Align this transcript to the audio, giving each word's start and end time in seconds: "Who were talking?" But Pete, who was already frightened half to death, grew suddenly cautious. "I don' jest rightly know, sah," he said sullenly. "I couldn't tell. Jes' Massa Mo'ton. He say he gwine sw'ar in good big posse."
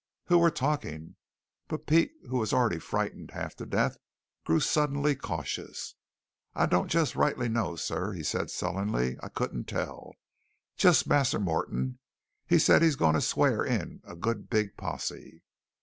"Who 0.29 0.39
were 0.39 0.49
talking?" 0.49 1.15
But 1.67 1.85
Pete, 1.85 2.11
who 2.27 2.39
was 2.39 2.51
already 2.53 2.79
frightened 2.79 3.29
half 3.35 3.55
to 3.57 3.67
death, 3.67 3.97
grew 4.43 4.59
suddenly 4.59 5.15
cautious. 5.15 5.93
"I 6.55 6.65
don' 6.65 6.87
jest 6.87 7.15
rightly 7.15 7.47
know, 7.47 7.75
sah," 7.75 8.09
he 8.09 8.23
said 8.23 8.49
sullenly. 8.49 9.17
"I 9.21 9.29
couldn't 9.29 9.65
tell. 9.67 10.13
Jes' 10.75 11.05
Massa 11.05 11.37
Mo'ton. 11.37 11.99
He 12.47 12.57
say 12.57 12.79
he 12.79 12.95
gwine 12.95 13.21
sw'ar 13.21 13.63
in 13.63 13.99
good 14.21 14.49
big 14.49 14.75
posse." 14.75 15.43